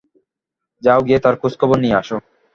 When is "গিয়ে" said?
1.07-1.19